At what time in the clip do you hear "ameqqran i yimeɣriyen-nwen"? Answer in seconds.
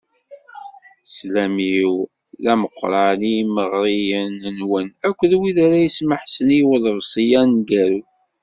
2.53-4.87